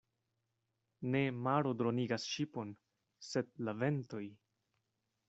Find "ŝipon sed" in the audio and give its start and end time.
2.37-3.53